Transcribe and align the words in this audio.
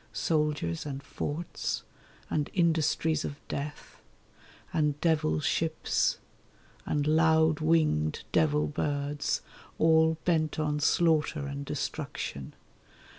Soldiers 0.13 0.83
and 0.83 1.03
forts, 1.03 1.83
and 2.27 2.49
industries 2.55 3.23
of 3.23 3.39
death, 3.47 4.01
and 4.73 4.99
devil 4.99 5.39
ships, 5.39 6.17
and 6.87 7.05
loud 7.05 7.59
winged 7.59 8.23
devil 8.31 8.65
birds, 8.65 9.41
All 9.77 10.17
bent 10.25 10.57
on 10.57 10.79
slaughter 10.79 11.45
and 11.45 11.63
destruction. 11.63 12.55